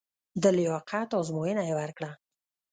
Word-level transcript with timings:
د 0.41 0.43
لیاقت 0.57 1.09
ازموینه 1.19 1.63
یې 1.67 1.73
ورکړه. 1.79 2.11